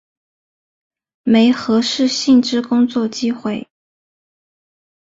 [1.21, 3.67] 媒合适性之工作机会